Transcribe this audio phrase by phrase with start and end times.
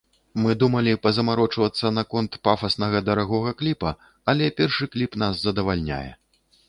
[0.43, 3.91] Мы думалі пазамарочвацца наконт пафаснага дарагога кліпа,
[4.33, 6.05] але першы кліп нас задавальняе.